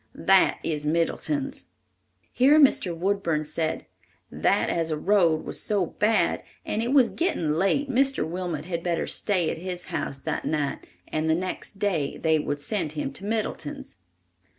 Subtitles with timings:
[0.15, 1.67] That is Middleton's."
[2.31, 2.97] Here Mr.
[2.97, 3.85] Woodburn said,
[4.31, 8.27] "That as the road was so bad, and it was getting late, Mr.
[8.27, 12.59] Wilmot had better stay at his house that night and the next day they would
[12.59, 13.97] send him to Middleton's."